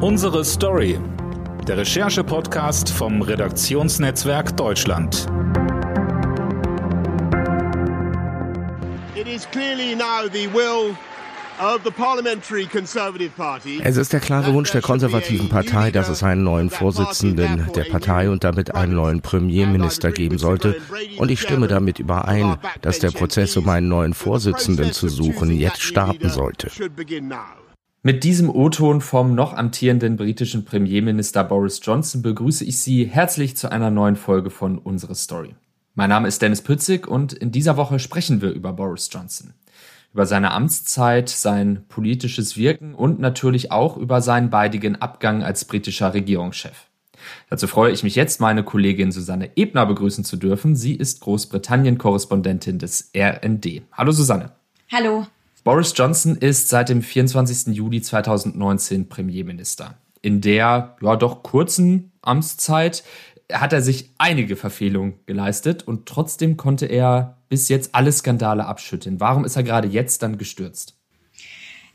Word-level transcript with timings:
Unsere 0.00 0.44
Story. 0.44 0.96
Der 1.66 1.78
Recherche-Podcast 1.78 2.88
vom 2.88 3.20
Redaktionsnetzwerk 3.20 4.56
Deutschland. 4.56 5.26
It 9.16 9.26
is 9.26 9.44
clearly 9.50 9.96
now 9.96 10.28
the 10.32 10.46
will 10.54 10.94
es 13.82 13.96
ist 13.96 14.12
der 14.12 14.20
klare 14.20 14.54
Wunsch 14.54 14.70
der 14.70 14.80
konservativen 14.80 15.48
Partei, 15.48 15.90
dass 15.90 16.08
es 16.08 16.22
einen 16.22 16.44
neuen 16.44 16.70
Vorsitzenden 16.70 17.72
der 17.74 17.82
Partei 17.84 18.30
und 18.30 18.44
damit 18.44 18.76
einen 18.76 18.94
neuen 18.94 19.22
Premierminister 19.22 20.12
geben 20.12 20.38
sollte. 20.38 20.76
Und 21.18 21.32
ich 21.32 21.40
stimme 21.40 21.66
damit 21.66 21.98
überein, 21.98 22.58
dass 22.80 23.00
der 23.00 23.10
Prozess, 23.10 23.56
um 23.56 23.68
einen 23.68 23.88
neuen 23.88 24.14
Vorsitzenden 24.14 24.92
zu 24.92 25.08
suchen, 25.08 25.50
jetzt 25.50 25.82
starten 25.82 26.28
sollte. 26.28 26.70
Mit 28.02 28.22
diesem 28.24 28.48
O-Ton 28.48 29.00
vom 29.00 29.34
noch 29.34 29.54
amtierenden 29.54 30.16
britischen 30.16 30.64
Premierminister 30.64 31.42
Boris 31.42 31.80
Johnson 31.82 32.22
begrüße 32.22 32.64
ich 32.64 32.78
Sie 32.78 33.04
herzlich 33.04 33.56
zu 33.56 33.70
einer 33.70 33.90
neuen 33.90 34.16
Folge 34.16 34.50
von 34.50 34.78
Unsere 34.78 35.14
Story. 35.14 35.56
Mein 35.94 36.10
Name 36.10 36.28
ist 36.28 36.40
Dennis 36.40 36.62
Pützig 36.62 37.08
und 37.08 37.32
in 37.32 37.50
dieser 37.50 37.76
Woche 37.76 37.98
sprechen 37.98 38.40
wir 38.40 38.50
über 38.50 38.72
Boris 38.72 39.08
Johnson 39.12 39.52
über 40.12 40.26
seine 40.26 40.52
Amtszeit, 40.52 41.28
sein 41.28 41.84
politisches 41.88 42.56
Wirken 42.56 42.94
und 42.94 43.20
natürlich 43.20 43.72
auch 43.72 43.96
über 43.96 44.20
seinen 44.20 44.50
beidigen 44.50 44.96
Abgang 44.96 45.42
als 45.42 45.64
britischer 45.64 46.14
Regierungschef. 46.14 46.86
Dazu 47.50 47.66
freue 47.66 47.92
ich 47.92 48.02
mich 48.04 48.14
jetzt, 48.14 48.40
meine 48.40 48.62
Kollegin 48.62 49.12
Susanne 49.12 49.50
Ebner 49.56 49.86
begrüßen 49.86 50.24
zu 50.24 50.36
dürfen. 50.36 50.76
Sie 50.76 50.94
ist 50.94 51.20
Großbritannien-Korrespondentin 51.20 52.78
des 52.78 53.10
RND. 53.14 53.82
Hallo 53.92 54.12
Susanne. 54.12 54.52
Hallo. 54.90 55.26
Boris 55.68 55.92
Johnson 55.94 56.34
ist 56.34 56.70
seit 56.70 56.88
dem 56.88 57.02
24. 57.02 57.76
Juli 57.76 58.00
2019 58.00 59.10
Premierminister. 59.10 59.98
In 60.22 60.40
der 60.40 60.96
ja 61.02 61.16
doch 61.16 61.42
kurzen 61.42 62.10
Amtszeit 62.22 63.04
hat 63.52 63.74
er 63.74 63.82
sich 63.82 64.14
einige 64.16 64.56
Verfehlungen 64.56 65.16
geleistet 65.26 65.86
und 65.86 66.06
trotzdem 66.06 66.56
konnte 66.56 66.86
er 66.86 67.36
bis 67.50 67.68
jetzt 67.68 67.94
alle 67.94 68.10
Skandale 68.12 68.64
abschütteln. 68.64 69.20
Warum 69.20 69.44
ist 69.44 69.56
er 69.56 69.62
gerade 69.62 69.88
jetzt 69.88 70.22
dann 70.22 70.38
gestürzt? 70.38 70.96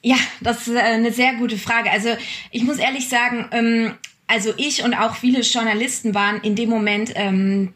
Ja, 0.03 0.17
das 0.41 0.67
ist 0.67 0.75
äh, 0.75 0.79
eine 0.79 1.11
sehr 1.11 1.33
gute 1.37 1.57
Frage. 1.57 1.89
Also 1.89 2.09
ich 2.51 2.65
muss 2.65 2.77
ehrlich 2.77 3.09
sagen, 3.09 3.47
ähm, 3.49 3.93
also 4.27 4.53
ich 4.57 4.83
und 4.83 4.93
auch 4.93 5.15
viele 5.15 5.41
Journalisten 5.41 6.13
waren 6.13 6.41
in 6.41 6.55
dem 6.55 6.69
Moment 6.69 7.13
ähm, 7.15 7.73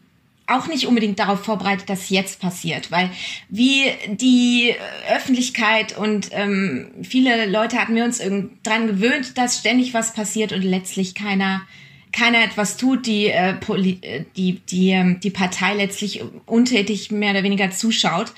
auch 0.48 0.66
nicht 0.66 0.86
unbedingt 0.86 1.18
darauf 1.18 1.44
vorbereitet, 1.44 1.88
dass 1.90 2.10
jetzt 2.10 2.40
passiert, 2.40 2.90
weil 2.90 3.10
wie 3.48 3.84
die 4.08 4.74
Öffentlichkeit 5.14 5.96
und 5.96 6.28
ähm, 6.32 6.90
viele 7.02 7.46
Leute 7.46 7.78
hatten 7.78 7.94
wir 7.94 8.04
uns 8.04 8.18
dran 8.62 8.86
gewöhnt, 8.86 9.36
dass 9.36 9.58
ständig 9.58 9.94
was 9.94 10.14
passiert 10.14 10.52
und 10.52 10.62
letztlich 10.62 11.14
keiner 11.14 11.62
keiner 12.10 12.42
etwas 12.42 12.78
tut, 12.78 13.06
die, 13.06 13.26
äh, 13.26 13.50
äh, 13.50 14.24
die, 14.36 14.60
die, 14.60 14.90
ähm, 14.90 15.20
die 15.20 15.30
Partei 15.30 15.74
letztlich 15.74 16.22
untätig 16.46 17.10
mehr 17.10 17.32
oder 17.32 17.42
weniger 17.42 17.70
zuschaut. 17.70 18.32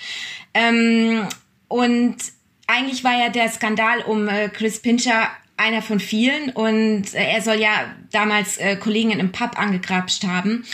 Ähm, 0.55 1.27
und 1.69 2.17
eigentlich 2.67 3.05
war 3.05 3.19
ja 3.19 3.29
der 3.29 3.49
Skandal 3.49 4.01
um 4.03 4.29
äh, 4.29 4.49
Chris 4.49 4.81
Pincher 4.81 5.29
einer 5.57 5.83
von 5.83 6.01
vielen 6.01 6.51
und 6.51 7.15
äh, 7.15 7.33
er 7.33 7.43
soll 7.43 7.61
ja 7.61 7.95
damals 8.11 8.57
äh, 8.59 8.77
Kollegen 8.77 9.13
im 9.13 9.31
Pub 9.31 9.59
angegrapscht 9.59 10.25
haben. 10.25 10.65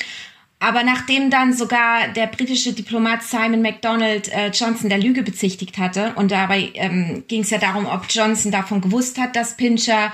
Aber 0.59 0.83
nachdem 0.83 1.31
dann 1.31 1.53
sogar 1.53 2.09
der 2.09 2.27
britische 2.29 2.73
Diplomat 2.73 3.23
Simon 3.23 3.61
MacDonald 3.61 4.33
äh, 4.33 4.49
Johnson 4.49 4.89
der 4.89 4.99
Lüge 4.99 5.23
bezichtigt 5.23 5.77
hatte 5.77 6.15
und 6.17 6.31
dabei 6.31 6.71
ähm, 6.75 7.25
ging 7.29 7.43
es 7.43 7.51
ja 7.51 7.59
darum, 7.59 7.85
ob 7.85 8.07
Johnson 8.09 8.51
davon 8.51 8.81
gewusst 8.81 9.19
hat, 9.19 9.37
dass 9.37 9.57
Pincher 9.57 10.13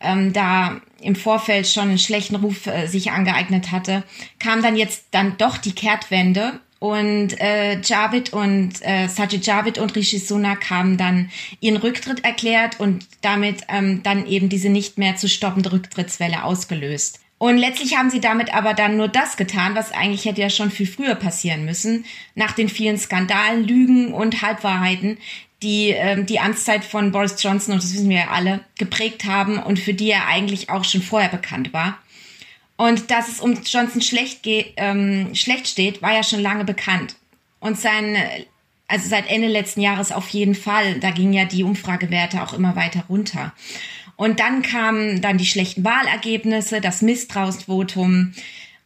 ähm, 0.00 0.32
da 0.32 0.80
im 1.00 1.16
Vorfeld 1.16 1.66
schon 1.66 1.88
einen 1.88 1.98
schlechten 1.98 2.36
Ruf 2.36 2.66
äh, 2.66 2.86
sich 2.86 3.10
angeeignet 3.12 3.72
hatte, 3.72 4.04
kam 4.38 4.62
dann 4.62 4.76
jetzt 4.76 5.06
dann 5.10 5.36
doch 5.38 5.56
die 5.56 5.72
Kehrtwende 5.72 6.60
und 6.80 7.40
äh, 7.40 7.80
Javid 7.80 8.32
und 8.32 8.74
äh, 8.82 9.08
Sajid 9.08 9.44
Javid 9.44 9.78
und 9.78 9.96
Rishi 9.96 10.18
Sunak 10.18 10.70
haben 10.70 10.96
dann 10.96 11.30
ihren 11.60 11.76
Rücktritt 11.76 12.24
erklärt 12.24 12.78
und 12.78 13.06
damit 13.22 13.62
ähm, 13.68 14.02
dann 14.02 14.26
eben 14.26 14.48
diese 14.48 14.68
nicht 14.68 14.98
mehr 14.98 15.16
zu 15.16 15.28
stoppende 15.28 15.72
Rücktrittswelle 15.72 16.44
ausgelöst. 16.44 17.20
Und 17.38 17.56
letztlich 17.56 17.96
haben 17.96 18.10
sie 18.10 18.20
damit 18.20 18.52
aber 18.52 18.74
dann 18.74 18.96
nur 18.96 19.06
das 19.06 19.36
getan, 19.36 19.76
was 19.76 19.92
eigentlich 19.92 20.24
hätte 20.24 20.40
ja 20.40 20.50
schon 20.50 20.72
viel 20.72 20.88
früher 20.88 21.14
passieren 21.14 21.64
müssen, 21.64 22.04
nach 22.34 22.52
den 22.52 22.68
vielen 22.68 22.98
Skandalen, 22.98 23.64
Lügen 23.64 24.12
und 24.12 24.42
Halbwahrheiten, 24.42 25.18
die 25.62 25.90
ähm, 25.90 26.26
die 26.26 26.40
Amtszeit 26.40 26.84
von 26.84 27.12
Boris 27.12 27.40
Johnson, 27.42 27.74
und 27.74 27.82
das 27.82 27.92
wissen 27.92 28.08
wir 28.08 28.18
ja 28.18 28.28
alle, 28.28 28.60
geprägt 28.76 29.24
haben 29.24 29.58
und 29.58 29.78
für 29.78 29.94
die 29.94 30.10
er 30.10 30.26
eigentlich 30.26 30.70
auch 30.70 30.84
schon 30.84 31.02
vorher 31.02 31.28
bekannt 31.28 31.72
war. 31.72 31.98
Und 32.76 33.10
dass 33.10 33.28
es 33.28 33.40
um 33.40 33.54
Johnson 33.64 34.02
schlecht, 34.02 34.40
ähm, 34.44 35.34
schlecht 35.34 35.66
steht, 35.66 36.00
war 36.00 36.14
ja 36.14 36.22
schon 36.22 36.40
lange 36.40 36.64
bekannt. 36.64 37.16
Und 37.58 37.78
sein, 37.78 38.16
also 38.86 39.08
seit 39.08 39.28
Ende 39.28 39.48
letzten 39.48 39.80
Jahres 39.80 40.12
auf 40.12 40.28
jeden 40.28 40.54
Fall, 40.54 41.00
da 41.00 41.10
gingen 41.10 41.32
ja 41.32 41.44
die 41.44 41.64
Umfragewerte 41.64 42.40
auch 42.40 42.52
immer 42.52 42.76
weiter 42.76 43.04
runter. 43.08 43.52
Und 44.18 44.40
dann 44.40 44.62
kamen 44.62 45.20
dann 45.20 45.38
die 45.38 45.46
schlechten 45.46 45.84
Wahlergebnisse, 45.84 46.80
das 46.80 47.02
Misstrauensvotum. 47.02 48.32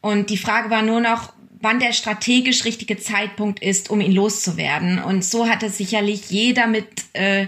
Und 0.03 0.29
die 0.29 0.37
Frage 0.37 0.69
war 0.69 0.83
nur 0.83 1.01
noch, 1.01 1.33
wann 1.63 1.81
der 1.81 1.95
strategisch 1.95 2.67
richtige 2.67 2.99
Zeitpunkt 2.99 3.63
ist, 3.63 3.89
um 3.89 4.03
ihn 4.03 4.13
loszuwerden. 4.13 5.03
Und 5.03 5.25
so 5.25 5.49
hatte 5.49 5.71
sicherlich 5.71 6.31
jeder 6.31 6.67
mit, 6.67 6.87
äh, 7.15 7.47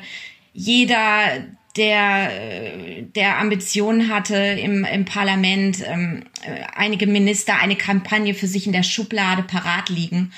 jeder, 0.55 1.44
der, 1.77 2.31
äh, 2.33 3.03
der 3.03 3.39
Ambitionen 3.39 4.09
hatte 4.09 4.34
im, 4.34 4.87
im 4.87 5.05
Parlament, 5.05 5.84
ähm, 5.87 6.23
äh, 6.43 6.62
einige 6.75 7.06
Minister 7.06 7.59
eine 7.59 7.77
Kampagne 7.77 8.33
für 8.33 8.47
sich 8.47 8.67
in 8.67 8.73
der 8.73 8.83
Schublade 8.83 9.43
parat 9.43 9.91
liegen. 9.91 10.33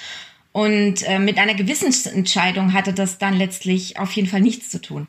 Und 0.50 1.06
äh, 1.06 1.20
mit 1.20 1.38
einer 1.38 1.54
Gewissensentscheidung 1.54 2.72
hatte 2.72 2.92
das 2.92 3.18
dann 3.18 3.38
letztlich 3.38 4.00
auf 4.00 4.10
jeden 4.10 4.26
Fall 4.26 4.40
nichts 4.40 4.68
zu 4.68 4.80
tun. 4.80 5.06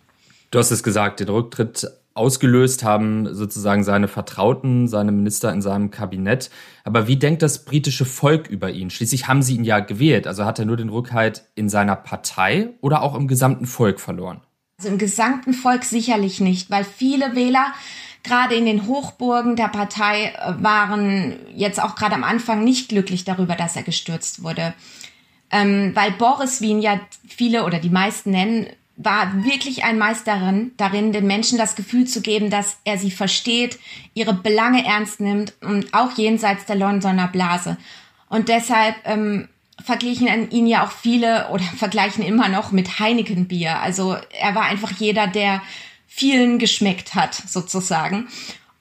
Du 0.51 0.59
hast 0.59 0.69
es 0.69 0.83
gesagt, 0.83 1.19
den 1.19 1.29
Rücktritt 1.29 1.87
ausgelöst 2.17 2.83
haben 2.83 3.33
sozusagen 3.33 3.83
seine 3.83 4.07
Vertrauten, 4.07 4.87
seine 4.87 5.11
Minister 5.11 5.51
in 5.53 5.61
seinem 5.61 5.91
Kabinett. 5.91 6.49
Aber 6.83 7.07
wie 7.07 7.17
denkt 7.17 7.41
das 7.41 7.65
britische 7.65 8.05
Volk 8.05 8.47
über 8.49 8.71
ihn? 8.71 8.89
Schließlich 8.89 9.27
haben 9.27 9.41
sie 9.41 9.55
ihn 9.55 9.63
ja 9.63 9.79
gewählt. 9.79 10.27
Also 10.27 10.45
hat 10.45 10.59
er 10.59 10.65
nur 10.65 10.77
den 10.77 10.89
Rückhalt 10.89 11.45
in 11.55 11.69
seiner 11.69 11.95
Partei 11.95 12.69
oder 12.81 13.01
auch 13.01 13.15
im 13.15 13.27
gesamten 13.27 13.65
Volk 13.65 13.99
verloren? 13.99 14.41
Also 14.77 14.89
im 14.89 14.97
gesamten 14.97 15.53
Volk 15.53 15.83
sicherlich 15.83 16.39
nicht, 16.39 16.69
weil 16.69 16.83
viele 16.83 17.35
Wähler 17.35 17.73
gerade 18.23 18.55
in 18.55 18.65
den 18.65 18.87
Hochburgen 18.87 19.55
der 19.55 19.69
Partei 19.69 20.33
äh, 20.35 20.53
waren 20.61 21.37
jetzt 21.55 21.81
auch 21.81 21.95
gerade 21.95 22.15
am 22.15 22.23
Anfang 22.23 22.63
nicht 22.63 22.89
glücklich 22.89 23.23
darüber, 23.23 23.55
dass 23.55 23.75
er 23.75 23.83
gestürzt 23.83 24.43
wurde. 24.43 24.73
Ähm, 25.49 25.91
weil 25.95 26.11
Boris, 26.11 26.61
wie 26.61 26.71
ihn 26.71 26.81
ja 26.81 26.99
viele 27.27 27.63
oder 27.63 27.79
die 27.79 27.89
meisten 27.89 28.31
nennen, 28.31 28.67
war 28.97 29.45
wirklich 29.45 29.83
ein 29.83 29.99
Meisterin 29.99 30.71
darin, 30.77 31.13
den 31.13 31.27
Menschen 31.27 31.59
das 31.59 31.75
Gefühl 31.75 32.05
zu 32.05 32.21
geben, 32.21 32.49
dass 32.49 32.77
er 32.83 32.97
sie 32.97 33.11
versteht, 33.11 33.79
ihre 34.15 34.33
Belange 34.33 34.83
ernst 34.83 35.19
nimmt 35.19 35.53
und 35.61 35.93
auch 35.93 36.17
jenseits 36.17 36.65
der 36.65 36.75
Londoner 36.75 37.27
Blase. 37.27 37.77
Und 38.27 38.49
deshalb 38.49 38.95
ähm, 39.05 39.47
verglichen 39.83 40.49
ihn 40.49 40.65
ja 40.65 40.83
auch 40.83 40.91
viele 40.91 41.49
oder 41.49 41.63
vergleichen 41.77 42.23
immer 42.23 42.49
noch 42.49 42.71
mit 42.71 42.99
Heineken 42.99 43.47
Bier. 43.47 43.79
Also 43.79 44.17
er 44.39 44.55
war 44.55 44.63
einfach 44.63 44.91
jeder, 44.91 45.27
der 45.27 45.61
vielen 46.07 46.57
geschmeckt 46.57 47.13
hat, 47.13 47.35
sozusagen. 47.35 48.27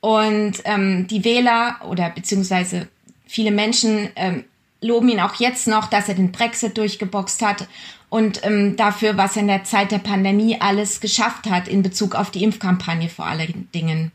Und 0.01 0.63
ähm, 0.65 1.07
die 1.09 1.25
Wähler 1.25 1.77
oder 1.87 2.09
beziehungsweise 2.09 2.89
viele 3.27 3.51
Menschen 3.51 4.09
ähm, 4.17 4.45
loben 4.81 5.11
ihn 5.11 5.21
auch 5.21 5.35
jetzt 5.35 5.67
noch, 5.67 5.89
dass 5.89 6.09
er 6.09 6.15
den 6.15 6.33
Brexit 6.33 6.79
durchgeboxt 6.79 7.43
hat 7.43 7.67
und 8.09 8.45
ähm, 8.45 8.77
dafür, 8.77 9.17
was 9.17 9.37
er 9.37 9.43
in 9.43 9.49
der 9.49 9.65
Zeit 9.65 9.91
der 9.91 9.99
Pandemie 9.99 10.61
alles 10.61 11.01
geschafft 11.01 11.51
hat 11.51 11.69
in 11.69 11.83
Bezug 11.83 12.15
auf 12.15 12.31
die 12.31 12.45
Impfkampagne 12.45 13.09
vor 13.09 13.27
allen 13.27 13.69
Dingen. 13.75 14.13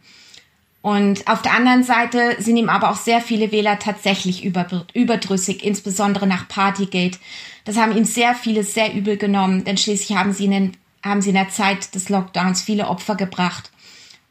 Und 0.81 1.27
auf 1.27 1.43
der 1.43 1.53
anderen 1.53 1.83
Seite 1.83 2.37
sind 2.39 2.57
ihm 2.57 2.69
aber 2.69 2.89
auch 2.89 2.95
sehr 2.95 3.21
viele 3.21 3.51
Wähler 3.51 3.77
tatsächlich 3.77 4.43
überdrüssig, 4.43 5.63
insbesondere 5.63 6.25
nach 6.25 6.47
Partygate. 6.47 7.19
Das 7.65 7.77
haben 7.77 7.95
ihm 7.95 8.05
sehr 8.05 8.33
viele 8.33 8.63
sehr 8.63 8.93
übel 8.93 9.17
genommen, 9.17 9.63
denn 9.63 9.77
schließlich 9.77 10.17
haben 10.17 10.33
sie 10.33 10.45
in, 10.45 10.71
haben 11.03 11.21
sie 11.21 11.29
in 11.29 11.35
der 11.35 11.49
Zeit 11.49 11.93
des 11.93 12.09
Lockdowns 12.09 12.61
viele 12.61 12.87
Opfer 12.87 13.15
gebracht 13.15 13.69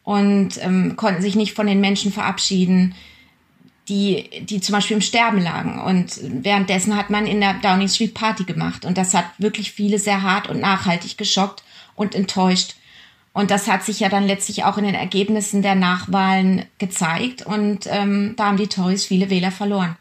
und 0.03 0.61
ähm, 0.61 0.97
konnten 0.97 1.23
sich 1.23 1.37
nicht 1.37 1.55
von 1.55 1.69
den 1.69 1.81
Menschen 1.81 2.13
verabschieden 2.13 2.97
die, 3.91 4.31
die 4.45 4.61
zum 4.61 4.75
Beispiel 4.75 4.97
im 4.97 5.03
Sterben 5.03 5.43
lagen. 5.43 5.81
Und 5.81 6.19
währenddessen 6.23 6.97
hat 6.97 7.11
man 7.11 7.27
in 7.27 7.41
der 7.41 7.55
Downing 7.55 7.89
Street 7.89 8.15
Party 8.15 8.45
gemacht. 8.45 8.85
Und 8.85 8.97
das 8.97 9.13
hat 9.13 9.27
wirklich 9.39 9.73
viele 9.73 9.99
sehr 9.99 10.23
hart 10.23 10.49
und 10.49 10.61
nachhaltig 10.61 11.19
geschockt 11.19 11.63
und 11.97 12.15
enttäuscht. 12.15 12.77
Und 13.33 13.51
das 13.51 13.69
hat 13.69 13.85
sich 13.85 14.01
ja 14.01 14.09
dann 14.09 14.27
letztlich 14.27 14.65
auch 14.65 14.79
in 14.79 14.85
den 14.85 14.95
Ergebnissen 14.95 15.63
der 15.63 15.75
Nachwahlen 15.75 16.65
gezeigt. 16.79 17.45
Und 17.45 17.87
ähm, 17.87 18.35
da 18.37 18.47
haben 18.47 18.57
die 18.57 18.69
Tories 18.69 19.05
viele 19.05 19.29
Wähler 19.29 19.51
verloren. 19.51 19.97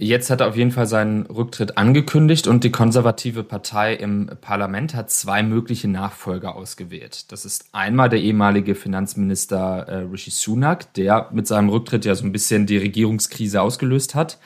Jetzt 0.00 0.30
hat 0.30 0.40
er 0.40 0.46
auf 0.46 0.56
jeden 0.56 0.70
Fall 0.70 0.86
seinen 0.86 1.26
Rücktritt 1.26 1.76
angekündigt 1.76 2.46
und 2.46 2.62
die 2.62 2.70
konservative 2.70 3.42
Partei 3.42 3.94
im 3.94 4.30
Parlament 4.40 4.94
hat 4.94 5.10
zwei 5.10 5.42
mögliche 5.42 5.88
Nachfolger 5.88 6.54
ausgewählt. 6.54 7.32
Das 7.32 7.44
ist 7.44 7.70
einmal 7.72 8.08
der 8.08 8.20
ehemalige 8.20 8.76
Finanzminister 8.76 9.88
äh, 9.88 9.96
Rishi 10.02 10.30
Sunak, 10.30 10.94
der 10.94 11.28
mit 11.32 11.48
seinem 11.48 11.68
Rücktritt 11.68 12.04
ja 12.04 12.14
so 12.14 12.24
ein 12.24 12.30
bisschen 12.30 12.64
die 12.66 12.78
Regierungskrise 12.78 13.60
ausgelöst 13.60 14.14
hat, 14.14 14.38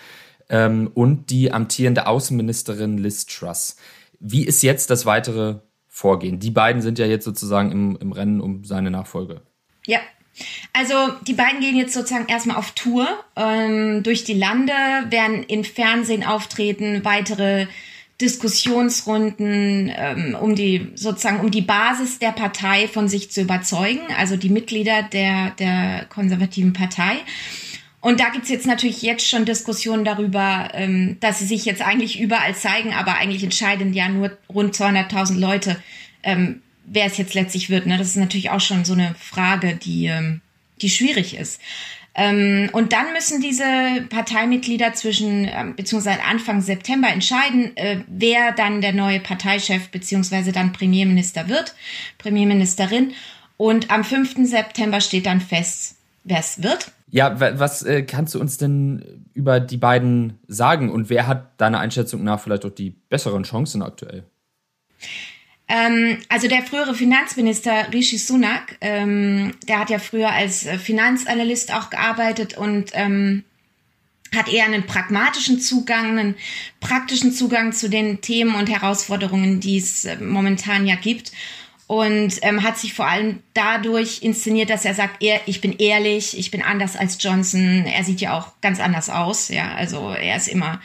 ähm, 0.48 0.90
und 0.94 1.28
die 1.28 1.52
amtierende 1.52 2.06
Außenministerin 2.06 2.96
Liz 2.96 3.26
Truss. 3.26 3.76
Wie 4.20 4.46
ist 4.46 4.62
jetzt 4.62 4.88
das 4.88 5.04
weitere 5.04 5.56
Vorgehen? 5.86 6.38
Die 6.38 6.50
beiden 6.50 6.80
sind 6.80 6.98
ja 6.98 7.04
jetzt 7.04 7.26
sozusagen 7.26 7.72
im, 7.72 7.98
im 8.00 8.12
Rennen 8.12 8.40
um 8.40 8.64
seine 8.64 8.90
Nachfolge. 8.90 9.42
Ja, 9.86 9.98
also 10.72 10.94
die 11.26 11.34
beiden 11.34 11.60
gehen 11.60 11.76
jetzt 11.76 11.94
sozusagen 11.94 12.28
erstmal 12.28 12.56
auf 12.56 12.72
Tour 12.72 13.06
ähm, 13.36 14.02
durch 14.02 14.24
die 14.24 14.34
Lande, 14.34 14.72
werden 15.10 15.42
im 15.44 15.64
Fernsehen 15.64 16.24
auftreten, 16.24 17.04
weitere 17.04 17.66
Diskussionsrunden, 18.20 19.92
ähm, 19.94 20.36
um 20.40 20.54
die 20.54 20.92
sozusagen 20.94 21.40
um 21.40 21.50
die 21.50 21.62
Basis 21.62 22.18
der 22.18 22.30
Partei 22.30 22.86
von 22.86 23.08
sich 23.08 23.30
zu 23.30 23.42
überzeugen, 23.42 24.00
also 24.16 24.36
die 24.36 24.48
Mitglieder 24.48 25.02
der, 25.02 25.50
der 25.58 26.06
konservativen 26.08 26.72
Partei. 26.72 27.16
Und 28.00 28.20
da 28.20 28.30
gibt's 28.30 28.48
jetzt 28.48 28.66
natürlich 28.66 29.02
jetzt 29.02 29.28
schon 29.28 29.44
Diskussionen 29.44 30.04
darüber, 30.04 30.70
ähm, 30.74 31.18
dass 31.20 31.40
sie 31.40 31.46
sich 31.46 31.64
jetzt 31.64 31.82
eigentlich 31.82 32.20
überall 32.20 32.54
zeigen, 32.54 32.92
aber 32.92 33.14
eigentlich 33.14 33.44
entscheiden 33.44 33.92
ja 33.92 34.08
nur 34.08 34.36
rund 34.52 34.74
200.000 34.74 35.38
Leute, 35.38 35.76
ähm, 36.22 36.62
wer 36.84 37.06
es 37.06 37.16
jetzt 37.16 37.34
letztlich 37.34 37.70
wird. 37.70 37.86
Ne? 37.86 37.98
Das 37.98 38.08
ist 38.08 38.16
natürlich 38.16 38.50
auch 38.50 38.60
schon 38.60 38.84
so 38.84 38.92
eine 38.92 39.14
Frage, 39.18 39.76
die, 39.76 40.06
ähm, 40.06 40.40
die 40.80 40.90
schwierig 40.90 41.36
ist. 41.36 41.60
Ähm, 42.14 42.68
und 42.72 42.92
dann 42.92 43.12
müssen 43.14 43.40
diese 43.40 43.64
Parteimitglieder 44.10 44.92
zwischen 44.92 45.48
ähm, 45.50 45.74
beziehungsweise 45.76 46.22
Anfang 46.24 46.60
September 46.60 47.08
entscheiden, 47.08 47.74
äh, 47.76 48.00
wer 48.06 48.52
dann 48.52 48.82
der 48.82 48.92
neue 48.92 49.20
Parteichef 49.20 49.88
beziehungsweise 49.88 50.52
dann 50.52 50.72
Premierminister 50.72 51.48
wird, 51.48 51.74
Premierministerin. 52.18 53.12
Und 53.56 53.90
am 53.90 54.04
5. 54.04 54.46
September 54.46 55.00
steht 55.00 55.24
dann 55.24 55.40
fest, 55.40 55.96
wer 56.24 56.40
es 56.40 56.62
wird. 56.62 56.92
Ja, 57.10 57.38
was 57.38 57.82
äh, 57.82 58.02
kannst 58.02 58.34
du 58.34 58.40
uns 58.40 58.56
denn 58.56 59.24
über 59.34 59.60
die 59.60 59.76
beiden 59.76 60.38
sagen 60.48 60.90
und 60.90 61.10
wer 61.10 61.26
hat 61.26 61.60
deiner 61.60 61.78
Einschätzung 61.78 62.24
nach 62.24 62.40
vielleicht 62.40 62.64
auch 62.64 62.70
die 62.70 62.90
besseren 62.90 63.42
Chancen 63.42 63.82
aktuell? 63.82 64.24
Ähm, 65.72 66.18
also 66.28 66.48
der 66.48 66.62
frühere 66.62 66.94
Finanzminister 66.94 67.90
Rishi 67.94 68.18
Sunak, 68.18 68.76
ähm, 68.82 69.54
der 69.66 69.78
hat 69.78 69.88
ja 69.88 69.98
früher 69.98 70.30
als 70.30 70.66
äh, 70.66 70.78
Finanzanalyst 70.78 71.72
auch 71.72 71.88
gearbeitet 71.88 72.58
und 72.58 72.90
ähm, 72.92 73.44
hat 74.36 74.52
eher 74.52 74.66
einen 74.66 74.84
pragmatischen 74.84 75.60
Zugang, 75.60 76.18
einen 76.18 76.34
praktischen 76.80 77.32
Zugang 77.32 77.72
zu 77.72 77.88
den 77.88 78.20
Themen 78.20 78.54
und 78.54 78.68
Herausforderungen, 78.68 79.60
die 79.60 79.78
es 79.78 80.04
äh, 80.04 80.16
momentan 80.16 80.86
ja 80.86 80.94
gibt. 80.94 81.32
Und 81.86 82.38
ähm, 82.42 82.62
hat 82.62 82.78
sich 82.78 82.92
vor 82.92 83.06
allem 83.06 83.40
dadurch 83.54 84.22
inszeniert, 84.22 84.68
dass 84.68 84.84
er 84.84 84.94
sagt, 84.94 85.22
er, 85.22 85.40
ich 85.46 85.62
bin 85.62 85.72
ehrlich, 85.78 86.38
ich 86.38 86.50
bin 86.50 86.62
anders 86.62 86.96
als 86.96 87.16
Johnson. 87.22 87.86
Er 87.86 88.04
sieht 88.04 88.20
ja 88.20 88.38
auch 88.38 88.60
ganz 88.60 88.78
anders 88.78 89.08
aus, 89.08 89.48
ja. 89.48 89.74
Also 89.74 90.10
er 90.10 90.36
ist 90.36 90.48
immer 90.48 90.80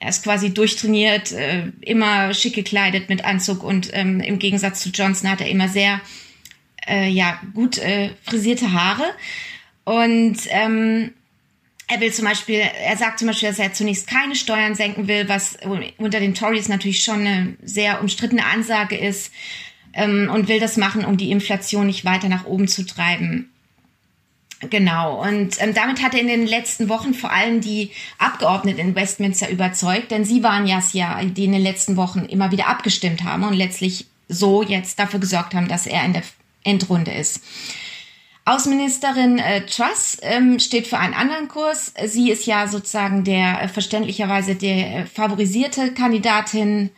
er 0.00 0.08
ist 0.08 0.24
quasi 0.24 0.52
durchtrainiert, 0.52 1.32
äh, 1.32 1.70
immer 1.82 2.34
schick 2.34 2.54
gekleidet 2.54 3.08
mit 3.08 3.24
Anzug 3.24 3.62
und 3.62 3.90
ähm, 3.92 4.20
im 4.20 4.38
Gegensatz 4.38 4.80
zu 4.80 4.88
Johnson 4.88 5.30
hat 5.30 5.40
er 5.40 5.48
immer 5.48 5.68
sehr 5.68 6.00
äh, 6.88 7.08
ja 7.08 7.38
gut 7.54 7.78
äh, 7.78 8.10
frisierte 8.24 8.72
Haare 8.72 9.04
und 9.84 10.38
ähm, 10.48 11.12
er 11.86 12.00
will 12.00 12.12
zum 12.12 12.24
Beispiel, 12.24 12.60
er 12.60 12.96
sagt 12.96 13.18
zum 13.18 13.28
Beispiel, 13.28 13.48
dass 13.48 13.58
er 13.58 13.72
zunächst 13.72 14.06
keine 14.06 14.36
Steuern 14.36 14.76
senken 14.76 15.08
will, 15.08 15.28
was 15.28 15.58
unter 15.98 16.20
den 16.20 16.34
Tories 16.34 16.68
natürlich 16.68 17.02
schon 17.02 17.26
eine 17.26 17.56
sehr 17.62 18.00
umstrittene 18.00 18.46
Ansage 18.46 18.96
ist 18.96 19.32
ähm, 19.92 20.30
und 20.32 20.46
will 20.46 20.60
das 20.60 20.76
machen, 20.76 21.04
um 21.04 21.16
die 21.16 21.32
Inflation 21.32 21.88
nicht 21.88 22.04
weiter 22.04 22.28
nach 22.28 22.44
oben 22.44 22.68
zu 22.68 22.86
treiben. 22.86 23.50
Genau, 24.68 25.22
und 25.22 25.60
ähm, 25.62 25.72
damit 25.72 26.02
hat 26.02 26.12
er 26.12 26.20
in 26.20 26.28
den 26.28 26.46
letzten 26.46 26.90
Wochen 26.90 27.14
vor 27.14 27.32
allem 27.32 27.62
die 27.62 27.92
Abgeordneten 28.18 28.78
in 28.78 28.94
Westminster 28.94 29.48
überzeugt, 29.48 30.10
denn 30.10 30.26
sie 30.26 30.42
waren 30.42 30.66
ja, 30.66 30.82
ja, 30.92 31.24
die 31.24 31.46
in 31.46 31.52
den 31.52 31.62
letzten 31.62 31.96
Wochen 31.96 32.26
immer 32.26 32.50
wieder 32.50 32.66
abgestimmt 32.66 33.24
haben 33.24 33.44
und 33.44 33.54
letztlich 33.54 34.06
so 34.28 34.62
jetzt 34.62 34.98
dafür 34.98 35.18
gesorgt 35.18 35.54
haben, 35.54 35.68
dass 35.68 35.86
er 35.86 36.04
in 36.04 36.12
der 36.12 36.22
Endrunde 36.62 37.10
ist. 37.10 37.42
Außenministerin 38.44 39.38
äh, 39.38 39.64
Truss 39.64 40.18
ähm, 40.22 40.58
steht 40.58 40.86
für 40.86 40.98
einen 40.98 41.14
anderen 41.14 41.48
Kurs. 41.48 41.94
Sie 42.06 42.30
ist 42.30 42.46
ja 42.46 42.68
sozusagen 42.68 43.24
der 43.24 43.62
äh, 43.62 43.68
verständlicherweise 43.68 44.56
der 44.56 44.96
äh, 44.96 45.06
favorisierte 45.06 45.92
Kandidatin 45.94 46.90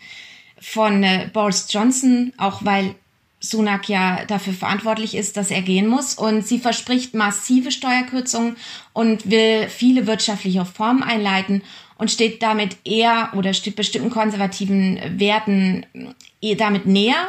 von 0.60 1.02
äh, 1.02 1.28
Boris 1.32 1.66
Johnson, 1.70 2.32
auch 2.38 2.64
weil 2.64 2.94
Sunak 3.42 3.88
ja 3.88 4.24
dafür 4.24 4.52
verantwortlich 4.52 5.14
ist, 5.14 5.36
dass 5.36 5.50
er 5.50 5.62
gehen 5.62 5.88
muss. 5.88 6.14
Und 6.14 6.46
sie 6.46 6.58
verspricht 6.58 7.12
massive 7.14 7.72
Steuerkürzungen 7.72 8.56
und 8.92 9.28
will 9.28 9.68
viele 9.68 10.06
wirtschaftliche 10.06 10.60
Reformen 10.60 11.02
einleiten 11.02 11.62
und 11.98 12.10
steht 12.10 12.42
damit 12.42 12.78
eher 12.84 13.32
oder 13.34 13.52
steht 13.52 13.76
bestimmten 13.76 14.10
konservativen 14.10 15.18
Werten 15.18 15.86
eh 16.40 16.54
damit 16.54 16.86
näher 16.86 17.28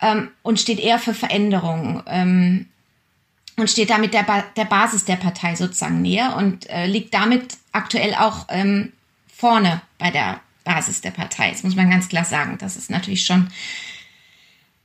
ähm, 0.00 0.28
und 0.42 0.60
steht 0.60 0.80
eher 0.80 0.98
für 0.98 1.14
Veränderungen 1.14 2.02
ähm, 2.06 2.66
und 3.56 3.70
steht 3.70 3.90
damit 3.90 4.14
der, 4.14 4.22
ba 4.22 4.44
der 4.56 4.66
Basis 4.66 5.04
der 5.04 5.16
Partei 5.16 5.56
sozusagen 5.56 6.02
näher 6.02 6.36
und 6.36 6.68
äh, 6.70 6.86
liegt 6.86 7.12
damit 7.14 7.56
aktuell 7.72 8.14
auch 8.14 8.46
ähm, 8.50 8.92
vorne 9.34 9.80
bei 9.98 10.10
der 10.10 10.40
Basis 10.64 11.00
der 11.00 11.10
Partei. 11.10 11.50
Das 11.50 11.62
muss 11.62 11.74
man 11.74 11.90
ganz 11.90 12.08
klar 12.08 12.24
sagen. 12.24 12.58
Das 12.58 12.76
ist 12.76 12.90
natürlich 12.90 13.24
schon 13.24 13.48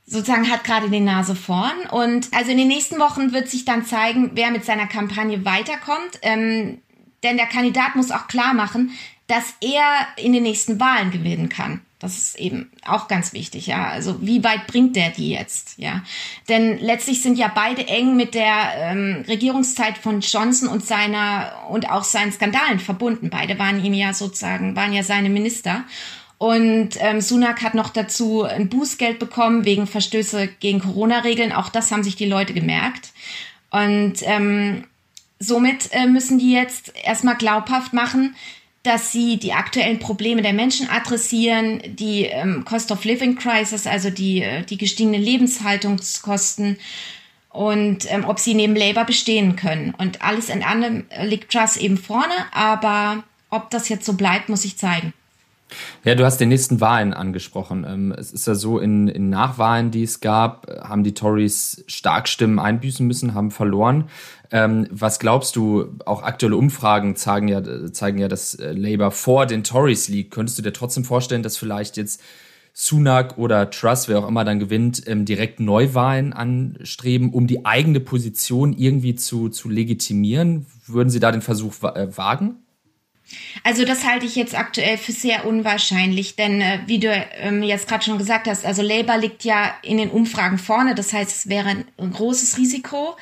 sozusagen 0.06 0.50
hat 0.50 0.64
gerade 0.64 0.90
die 0.90 1.00
Nase 1.00 1.34
vorn. 1.34 1.86
Und 1.90 2.28
also 2.32 2.50
in 2.50 2.58
den 2.58 2.68
nächsten 2.68 2.98
Wochen 2.98 3.32
wird 3.32 3.48
sich 3.48 3.64
dann 3.64 3.84
zeigen, 3.84 4.32
wer 4.34 4.50
mit 4.50 4.64
seiner 4.64 4.86
Kampagne 4.86 5.44
weiterkommt. 5.44 6.18
Ähm, 6.22 6.78
denn 7.22 7.36
der 7.36 7.46
Kandidat 7.46 7.96
muss 7.96 8.10
auch 8.10 8.26
klar 8.26 8.54
machen, 8.54 8.90
dass 9.26 9.54
er 9.60 10.06
in 10.16 10.32
den 10.32 10.42
nächsten 10.42 10.78
Wahlen 10.78 11.10
gewinnen 11.10 11.48
kann. 11.48 11.80
Das 11.98 12.18
ist 12.18 12.38
eben 12.38 12.70
auch 12.84 13.08
ganz 13.08 13.32
wichtig, 13.32 13.66
ja. 13.66 13.88
Also 13.88 14.20
wie 14.20 14.44
weit 14.44 14.66
bringt 14.66 14.94
der 14.94 15.08
die 15.08 15.30
jetzt, 15.30 15.78
ja? 15.78 16.02
Denn 16.50 16.78
letztlich 16.78 17.22
sind 17.22 17.38
ja 17.38 17.48
beide 17.48 17.88
eng 17.88 18.14
mit 18.14 18.34
der 18.34 18.74
ähm, 18.76 19.24
Regierungszeit 19.26 19.96
von 19.96 20.20
Johnson 20.20 20.68
und 20.68 20.84
seiner 20.84 21.64
und 21.70 21.88
auch 21.88 22.04
seinen 22.04 22.30
Skandalen 22.30 22.78
verbunden. 22.78 23.30
Beide 23.30 23.58
waren 23.58 23.82
ihm 23.82 23.94
ja 23.94 24.12
sozusagen 24.12 24.76
waren 24.76 24.92
ja 24.92 25.02
seine 25.02 25.30
Minister. 25.30 25.84
Und 26.44 26.90
ähm, 26.98 27.22
Sunak 27.22 27.62
hat 27.62 27.72
noch 27.72 27.88
dazu 27.88 28.42
ein 28.42 28.68
Bußgeld 28.68 29.18
bekommen 29.18 29.64
wegen 29.64 29.86
Verstöße 29.86 30.46
gegen 30.60 30.80
Corona-Regeln. 30.80 31.52
Auch 31.52 31.70
das 31.70 31.90
haben 31.90 32.04
sich 32.04 32.16
die 32.16 32.26
Leute 32.26 32.52
gemerkt. 32.52 33.14
Und 33.70 34.16
ähm, 34.24 34.84
somit 35.38 35.88
äh, 35.92 36.04
müssen 36.06 36.38
die 36.38 36.52
jetzt 36.52 36.92
erstmal 37.02 37.36
glaubhaft 37.36 37.94
machen, 37.94 38.36
dass 38.82 39.10
sie 39.10 39.38
die 39.38 39.54
aktuellen 39.54 39.98
Probleme 39.98 40.42
der 40.42 40.52
Menschen 40.52 40.86
adressieren, 40.90 41.80
die 41.86 42.26
ähm, 42.26 42.66
Cost 42.66 42.92
of 42.92 43.06
Living 43.06 43.36
Crisis, 43.36 43.86
also 43.86 44.10
die, 44.10 44.42
äh, 44.42 44.64
die 44.64 44.76
gestiegenen 44.76 45.22
Lebenshaltungskosten 45.22 46.76
und 47.48 48.04
ähm, 48.12 48.26
ob 48.26 48.38
sie 48.38 48.52
neben 48.52 48.76
Labour 48.76 49.04
bestehen 49.04 49.56
können. 49.56 49.94
Und 49.96 50.20
alles 50.20 50.50
in 50.50 50.62
allem 50.62 51.06
liegt 51.22 51.50
Truss 51.50 51.78
eben 51.78 51.96
vorne, 51.96 52.34
aber 52.52 53.24
ob 53.48 53.70
das 53.70 53.88
jetzt 53.88 54.04
so 54.04 54.12
bleibt, 54.12 54.50
muss 54.50 54.66
ich 54.66 54.76
zeigen. 54.76 55.14
Ja, 56.04 56.14
du 56.14 56.24
hast 56.24 56.38
den 56.38 56.50
nächsten 56.50 56.80
Wahlen 56.80 57.14
angesprochen. 57.14 57.84
Ähm, 57.88 58.14
es 58.16 58.32
ist 58.32 58.46
ja 58.46 58.54
so, 58.54 58.78
in, 58.78 59.08
in 59.08 59.30
Nachwahlen, 59.30 59.90
die 59.90 60.02
es 60.02 60.20
gab, 60.20 60.66
haben 60.82 61.04
die 61.04 61.14
Tories 61.14 61.84
stark 61.86 62.28
Stimmen 62.28 62.58
einbüßen 62.58 63.06
müssen, 63.06 63.34
haben 63.34 63.50
verloren. 63.50 64.04
Ähm, 64.50 64.86
was 64.90 65.18
glaubst 65.18 65.56
du, 65.56 65.96
auch 66.04 66.22
aktuelle 66.22 66.56
Umfragen 66.56 67.16
zeigen 67.16 67.48
ja, 67.48 67.62
zeigen 67.92 68.18
ja, 68.18 68.28
dass 68.28 68.54
äh, 68.54 68.72
Labour 68.72 69.10
vor 69.10 69.46
den 69.46 69.64
Tories 69.64 70.08
liegt. 70.08 70.30
Könntest 70.30 70.58
du 70.58 70.62
dir 70.62 70.72
trotzdem 70.72 71.04
vorstellen, 71.04 71.42
dass 71.42 71.56
vielleicht 71.56 71.96
jetzt 71.96 72.22
Sunak 72.76 73.38
oder 73.38 73.70
Truss, 73.70 74.08
wer 74.08 74.18
auch 74.18 74.28
immer 74.28 74.44
dann 74.44 74.58
gewinnt, 74.58 75.02
ähm, 75.06 75.24
direkt 75.24 75.60
Neuwahlen 75.60 76.32
anstreben, 76.32 77.32
um 77.32 77.46
die 77.46 77.64
eigene 77.64 78.00
Position 78.00 78.72
irgendwie 78.72 79.14
zu, 79.14 79.48
zu 79.48 79.68
legitimieren? 79.68 80.66
Würden 80.86 81.08
Sie 81.08 81.20
da 81.20 81.32
den 81.32 81.40
Versuch 81.40 81.82
äh, 81.82 82.16
wagen? 82.16 82.63
Also 83.62 83.84
das 83.84 84.04
halte 84.04 84.26
ich 84.26 84.36
jetzt 84.36 84.56
aktuell 84.56 84.98
für 84.98 85.12
sehr 85.12 85.46
unwahrscheinlich, 85.46 86.36
denn 86.36 86.60
äh, 86.60 86.80
wie 86.86 86.98
du 86.98 87.08
ähm, 87.38 87.62
jetzt 87.62 87.88
gerade 87.88 88.04
schon 88.04 88.18
gesagt 88.18 88.46
hast, 88.46 88.64
also 88.64 88.82
Labour 88.82 89.16
liegt 89.16 89.44
ja 89.44 89.74
in 89.82 89.96
den 89.96 90.10
Umfragen 90.10 90.58
vorne, 90.58 90.94
das 90.94 91.12
heißt, 91.12 91.30
es 91.30 91.48
wäre 91.48 91.68
ein, 91.68 91.84
ein 91.98 92.12
großes 92.12 92.58
Risiko. 92.58 93.16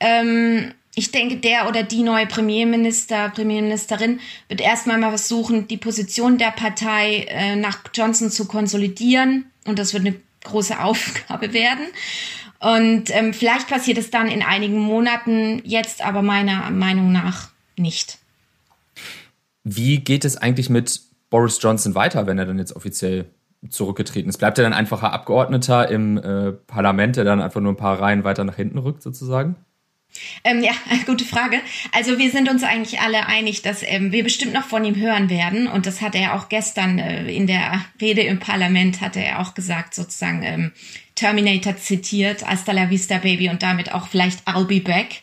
Ähm, 0.00 0.72
ich 0.94 1.10
denke, 1.10 1.36
der 1.36 1.68
oder 1.68 1.82
die 1.82 2.02
neue 2.02 2.26
Premierminister, 2.26 3.30
Premierministerin 3.30 4.20
wird 4.48 4.60
erstmal 4.60 4.98
mal 4.98 5.08
versuchen, 5.10 5.66
die 5.66 5.78
Position 5.78 6.36
der 6.36 6.50
Partei 6.50 7.26
äh, 7.28 7.56
nach 7.56 7.78
Johnson 7.94 8.30
zu 8.30 8.46
konsolidieren 8.46 9.46
und 9.64 9.78
das 9.78 9.94
wird 9.94 10.06
eine 10.06 10.16
große 10.44 10.78
Aufgabe 10.82 11.52
werden. 11.52 11.86
Und 12.58 13.04
ähm, 13.10 13.34
vielleicht 13.34 13.68
passiert 13.68 13.98
es 13.98 14.10
dann 14.10 14.28
in 14.28 14.42
einigen 14.42 14.78
Monaten, 14.78 15.62
jetzt 15.64 16.00
aber 16.02 16.22
meiner 16.22 16.70
Meinung 16.70 17.10
nach 17.10 17.48
nicht. 17.76 18.18
Wie 19.64 20.00
geht 20.00 20.24
es 20.24 20.36
eigentlich 20.36 20.70
mit 20.70 21.00
Boris 21.30 21.58
Johnson 21.60 21.94
weiter, 21.94 22.26
wenn 22.26 22.38
er 22.38 22.46
dann 22.46 22.58
jetzt 22.58 22.74
offiziell 22.74 23.26
zurückgetreten 23.68 24.28
ist? 24.28 24.38
Bleibt 24.38 24.58
er 24.58 24.64
dann 24.64 24.72
einfacher 24.72 25.12
Abgeordneter 25.12 25.88
im 25.88 26.18
äh, 26.18 26.52
Parlament, 26.52 27.16
der 27.16 27.24
dann 27.24 27.40
einfach 27.40 27.60
nur 27.60 27.72
ein 27.72 27.76
paar 27.76 28.00
Reihen 28.00 28.24
weiter 28.24 28.44
nach 28.44 28.56
hinten 28.56 28.78
rückt, 28.78 29.02
sozusagen? 29.02 29.56
Ähm, 30.44 30.62
ja, 30.62 30.72
gute 31.06 31.24
Frage. 31.24 31.60
Also 31.92 32.18
wir 32.18 32.30
sind 32.30 32.48
uns 32.48 32.62
eigentlich 32.62 33.00
alle 33.00 33.26
einig, 33.26 33.62
dass 33.62 33.82
ähm, 33.82 34.12
wir 34.12 34.24
bestimmt 34.24 34.52
noch 34.52 34.64
von 34.64 34.84
ihm 34.84 34.96
hören 34.96 35.30
werden. 35.30 35.66
Und 35.66 35.86
das 35.86 36.00
hat 36.00 36.14
er 36.14 36.34
auch 36.34 36.48
gestern 36.48 36.98
äh, 36.98 37.30
in 37.30 37.46
der 37.46 37.84
Rede 38.00 38.22
im 38.22 38.38
Parlament, 38.38 39.00
hatte 39.00 39.20
er 39.20 39.40
auch 39.40 39.54
gesagt, 39.54 39.94
sozusagen 39.94 40.42
ähm, 40.42 40.72
Terminator 41.14 41.76
zitiert, 41.76 42.46
Hasta 42.46 42.72
la 42.72 42.90
vista, 42.90 43.18
Baby, 43.18 43.48
und 43.50 43.62
damit 43.62 43.92
auch 43.92 44.08
vielleicht 44.08 44.46
I'll 44.48 44.64
be 44.64 44.80
back. 44.80 45.22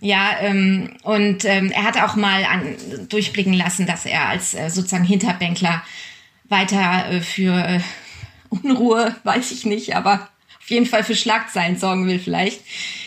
Ja, 0.00 0.36
ähm, 0.40 0.96
und 1.02 1.44
ähm, 1.44 1.70
er 1.70 1.84
hat 1.84 2.00
auch 2.00 2.16
mal 2.16 2.44
an, 2.44 2.76
durchblicken 3.08 3.52
lassen, 3.52 3.86
dass 3.86 4.06
er 4.06 4.28
als 4.28 4.54
äh, 4.54 4.70
sozusagen 4.70 5.04
Hinterbänkler 5.04 5.82
weiter 6.48 7.10
äh, 7.10 7.20
für 7.20 7.54
äh, 7.54 7.80
Unruhe, 8.48 9.14
weiß 9.24 9.52
ich 9.52 9.66
nicht, 9.66 9.94
aber 9.94 10.28
auf 10.66 10.70
jeden 10.70 10.86
Fall 10.86 11.04
für 11.04 11.14
Schlagzeilen 11.14 11.76
sorgen 11.76 12.08
will 12.08 12.18
vielleicht. 12.18 12.60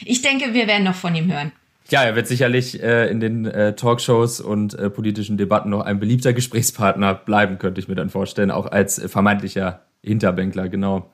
Ich 0.06 0.22
denke, 0.22 0.54
wir 0.54 0.66
werden 0.66 0.86
noch 0.86 0.96
von 0.96 1.13
ihm 1.13 1.30
hören. 1.30 1.51
Ja, 1.89 2.04
er 2.04 2.16
wird 2.16 2.25
sicherlich 2.25 2.82
äh, 2.82 3.10
in 3.12 3.20
den 3.20 3.46
äh, 3.46 3.75
Talkshows 3.75 4.39
und 4.39 4.75
äh, 4.75 4.89
politischen 4.89 5.36
Debatten 5.36 5.70
noch 5.70 5.82
ein 5.82 6.00
beliebter 6.00 6.32
Gesprächspartner 6.32 7.16
bleiben, 7.16 7.60
könnte 7.60 7.82
ich 7.82 7.89
mir 7.89 7.96
dann 7.96 8.10
vorstellen, 8.10 8.50
auch 8.50 8.66
als 8.66 9.01
vermeintlicher 9.12 9.82
Hinterbänkler, 10.01 10.70
genau. 10.70 11.12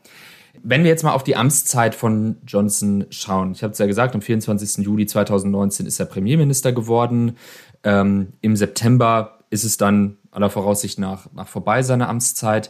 Wenn 0.61 0.83
wir 0.83 0.91
jetzt 0.91 1.03
mal 1.03 1.13
auf 1.13 1.23
die 1.23 1.35
Amtszeit 1.35 1.95
von 1.95 2.37
Johnson 2.45 3.07
schauen, 3.09 3.53
ich 3.53 3.63
habe 3.63 3.73
es 3.73 3.79
ja 3.79 3.87
gesagt, 3.87 4.13
am 4.13 4.21
24. 4.21 4.85
Juli 4.85 5.07
2019 5.07 5.87
ist 5.87 5.99
er 5.99 6.05
Premierminister 6.05 6.73
geworden. 6.73 7.37
Ähm, 7.83 8.33
Im 8.41 8.55
September 8.55 9.39
ist 9.49 9.63
es 9.63 9.77
dann 9.77 10.17
aller 10.29 10.51
Voraussicht 10.51 10.99
nach, 10.99 11.25
nach 11.33 11.47
vorbei, 11.47 11.81
seine 11.81 12.07
Amtszeit. 12.07 12.69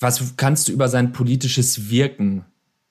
Was 0.00 0.36
kannst 0.36 0.66
du 0.66 0.72
über 0.72 0.88
sein 0.88 1.12
politisches 1.12 1.90
Wirken 1.90 2.44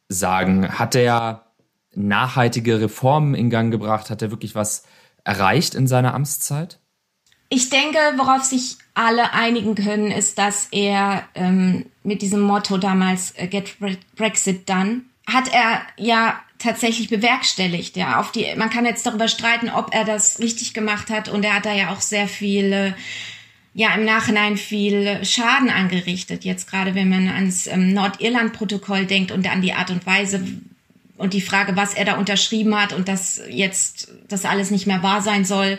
sagen? 0.09 0.77
Hat 0.77 0.95
er 0.95 1.45
nachhaltige 1.93 2.81
Reformen 2.81 3.35
in 3.35 3.50
Gang 3.50 3.71
gebracht? 3.71 4.09
Hat 4.09 4.21
er 4.21 4.31
wirklich 4.31 4.55
was 4.55 4.83
erreicht 5.24 5.75
in 5.75 5.88
seiner 5.88 6.13
Amtszeit? 6.13 6.79
Ich 7.50 7.69
denke, 7.69 7.97
worauf 8.17 8.43
sich 8.43 8.77
alle 8.95 9.33
einigen 9.33 9.75
können, 9.75 10.12
ist, 10.12 10.38
dass 10.38 10.67
er 10.71 11.24
ähm, 11.35 11.85
mit 12.03 12.21
diesem 12.21 12.41
Motto 12.41 12.77
damals 12.77 13.31
äh, 13.38 13.47
Get 13.47 13.77
Brexit 14.15 14.67
Done 14.67 15.01
hat 15.27 15.53
er 15.53 15.81
ja 15.97 16.39
tatsächlich 16.59 17.09
bewerkstelligt. 17.09 17.97
Ja, 17.97 18.19
auf 18.19 18.31
die 18.31 18.47
man 18.55 18.69
kann 18.69 18.85
jetzt 18.85 19.05
darüber 19.05 19.27
streiten, 19.27 19.69
ob 19.69 19.93
er 19.93 20.05
das 20.05 20.39
richtig 20.39 20.74
gemacht 20.74 21.09
hat 21.09 21.29
und 21.29 21.43
er 21.43 21.55
hat 21.55 21.65
da 21.65 21.74
ja 21.74 21.91
auch 21.91 22.01
sehr 22.01 22.27
viele 22.27 22.95
ja 23.75 23.94
im 23.94 24.05
Nachhinein 24.05 24.55
viel 24.58 25.24
Schaden 25.25 25.70
angerichtet. 25.70 26.46
Jetzt 26.46 26.70
gerade, 26.72 26.96
wenn 26.96 27.10
man 27.10 27.27
ans 27.27 27.67
ähm, 27.67 27.94
Nordirland-Protokoll 27.94 29.05
denkt 29.05 29.32
und 29.32 29.51
an 29.51 29.62
die 29.62 29.74
Art 29.74 29.91
und 29.91 30.05
Weise 30.05 30.41
und 31.17 31.34
die 31.34 31.41
Frage, 31.41 31.75
was 31.75 31.94
er 31.94 32.05
da 32.05 32.15
unterschrieben 32.15 32.74
hat 32.79 32.94
und 32.94 33.10
dass 33.10 33.41
jetzt 33.50 34.12
das 34.29 34.46
alles 34.46 34.72
nicht 34.72 34.88
mehr 34.88 35.03
wahr 35.03 35.22
sein 35.22 35.44
soll. 35.44 35.77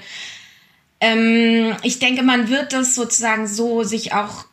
Ähm, 1.00 1.74
ich 1.82 1.98
denke, 1.98 2.22
man 2.22 2.50
wird 2.50 2.74
das 2.74 2.94
sozusagen 2.94 3.46
so 3.46 3.82
sich 3.82 4.12
auch 4.12 4.44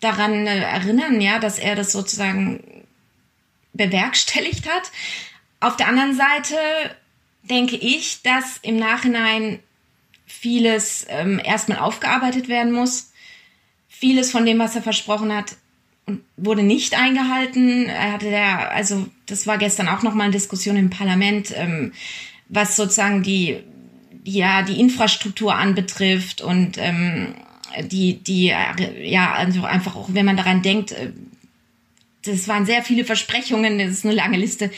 daran 0.00 0.46
äh, 0.46 0.60
erinnern, 0.60 1.22
ja, 1.22 1.38
dass 1.38 1.58
er 1.58 1.74
das 1.74 1.90
sozusagen 1.90 2.84
bewerkstelligt 3.72 4.68
hat. 4.68 4.92
Auf 5.60 5.76
der 5.76 5.88
anderen 5.88 6.14
Seite 6.14 6.56
denke 7.42 7.76
ich, 7.76 8.20
dass 8.22 8.58
im 8.60 8.76
Nachhinein 8.76 9.60
vieles 10.28 11.06
ähm, 11.08 11.40
erstmal 11.42 11.78
aufgearbeitet 11.78 12.48
werden 12.48 12.72
muss. 12.72 13.12
Vieles 13.88 14.30
von 14.30 14.46
dem, 14.46 14.58
was 14.58 14.76
er 14.76 14.82
versprochen 14.82 15.34
hat, 15.34 15.56
wurde 16.36 16.62
nicht 16.62 16.96
eingehalten. 16.96 17.86
Er 17.86 18.12
hatte 18.12 18.30
da, 18.30 18.68
also 18.68 19.06
das 19.26 19.46
war 19.46 19.58
gestern 19.58 19.88
auch 19.88 20.02
nochmal 20.02 20.24
eine 20.24 20.32
Diskussion 20.32 20.76
im 20.76 20.90
Parlament, 20.90 21.52
ähm, 21.56 21.92
was 22.48 22.76
sozusagen 22.76 23.22
die, 23.22 23.58
ja, 24.24 24.62
die 24.62 24.80
Infrastruktur 24.80 25.54
anbetrifft 25.54 26.40
und 26.40 26.78
ähm, 26.78 27.34
die, 27.82 28.22
die, 28.22 28.46
ja, 29.02 29.32
also 29.34 29.64
einfach 29.64 29.96
auch, 29.96 30.08
wenn 30.12 30.26
man 30.26 30.36
daran 30.36 30.62
denkt, 30.62 30.92
äh, 30.92 31.12
das 32.24 32.48
waren 32.48 32.66
sehr 32.66 32.82
viele 32.82 33.04
Versprechungen, 33.04 33.78
das 33.78 33.90
ist 33.90 34.04
eine 34.04 34.14
lange 34.14 34.36
Liste 34.36 34.70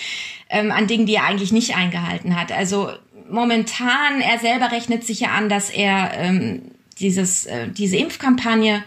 ähm, 0.48 0.70
an 0.70 0.86
Dingen, 0.86 1.06
die 1.06 1.14
er 1.14 1.24
eigentlich 1.24 1.52
nicht 1.52 1.74
eingehalten 1.76 2.38
hat. 2.38 2.52
Also 2.52 2.90
momentan, 3.30 4.20
er 4.20 4.38
selber 4.38 4.72
rechnet 4.72 5.04
sich 5.04 5.20
ja 5.20 5.30
an, 5.30 5.48
dass 5.48 5.70
er 5.70 6.12
ähm, 6.14 6.62
dieses, 6.98 7.46
äh, 7.46 7.68
diese 7.68 7.96
Impfkampagne 7.96 8.84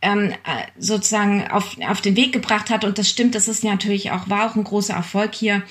ähm, 0.00 0.30
äh, 0.30 0.34
sozusagen 0.78 1.48
auf, 1.48 1.76
auf 1.86 2.00
den 2.00 2.16
Weg 2.16 2.32
gebracht 2.32 2.70
hat. 2.70 2.84
Und 2.84 2.98
das 2.98 3.08
stimmt, 3.08 3.34
das 3.34 3.48
ist 3.48 3.64
natürlich 3.64 4.10
auch, 4.10 4.28
war 4.28 4.50
auch 4.50 4.56
ein 4.56 4.64
großer 4.64 4.94
Erfolg 4.94 5.34
hier. 5.34 5.62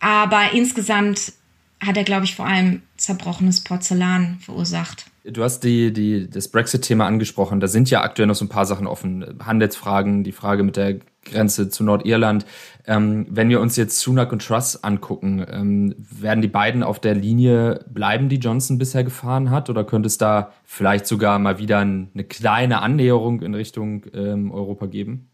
Aber 0.00 0.52
insgesamt 0.52 1.32
hat 1.80 1.96
er, 1.96 2.04
glaube 2.04 2.24
ich, 2.24 2.34
vor 2.34 2.46
allem 2.46 2.82
zerbrochenes 2.96 3.60
Porzellan 3.60 4.38
verursacht. 4.40 5.06
Du 5.24 5.42
hast 5.42 5.60
die, 5.60 5.92
die, 5.92 6.28
das 6.28 6.48
Brexit-Thema 6.48 7.06
angesprochen. 7.06 7.60
Da 7.60 7.68
sind 7.68 7.90
ja 7.90 8.02
aktuell 8.02 8.26
noch 8.26 8.34
so 8.34 8.44
ein 8.44 8.48
paar 8.48 8.66
Sachen 8.66 8.86
offen. 8.86 9.38
Handelsfragen, 9.44 10.24
die 10.24 10.32
Frage 10.32 10.64
mit 10.64 10.76
der 10.76 10.98
Grenze 11.24 11.68
zu 11.68 11.84
Nordirland. 11.84 12.46
Ähm, 12.86 13.26
wenn 13.30 13.48
wir 13.48 13.60
uns 13.60 13.76
jetzt 13.76 14.00
Sunak 14.00 14.32
und 14.32 14.44
Truss 14.44 14.82
angucken, 14.82 15.44
ähm, 15.48 15.94
werden 15.98 16.42
die 16.42 16.48
beiden 16.48 16.82
auf 16.82 16.98
der 16.98 17.14
Linie 17.14 17.84
bleiben, 17.88 18.28
die 18.28 18.36
Johnson 18.36 18.78
bisher 18.78 19.04
gefahren 19.04 19.50
hat? 19.50 19.70
Oder 19.70 19.84
könnte 19.84 20.08
es 20.08 20.18
da 20.18 20.52
vielleicht 20.64 21.06
sogar 21.06 21.38
mal 21.38 21.58
wieder 21.58 21.78
eine 21.78 22.24
kleine 22.28 22.82
Annäherung 22.82 23.40
in 23.42 23.54
Richtung 23.54 24.04
ähm, 24.14 24.50
Europa 24.50 24.86
geben? 24.86 25.28